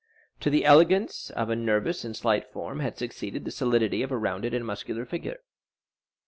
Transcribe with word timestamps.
0283m 0.39 0.39
To 0.39 0.49
the 0.49 0.65
elegance 0.65 1.29
of 1.29 1.49
a 1.51 1.55
nervous 1.55 2.03
and 2.03 2.17
slight 2.17 2.51
form 2.51 2.79
had 2.79 2.97
succeeded 2.97 3.45
the 3.45 3.51
solidity 3.51 4.01
of 4.01 4.11
a 4.11 4.17
rounded 4.17 4.51
and 4.51 4.65
muscular 4.65 5.05
figure. 5.05 5.41